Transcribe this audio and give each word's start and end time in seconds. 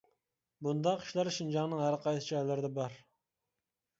بۇنداق 0.67 1.03
ئىشلار 1.03 1.29
شىنجاڭنىڭ 1.35 1.83
ھەر 1.85 1.97
قايسى 2.05 2.25
جايلىرىدا 2.31 2.71
بار. 2.79 2.95